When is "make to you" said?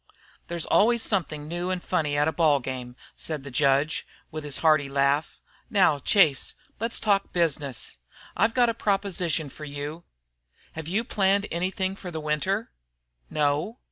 9.61-10.03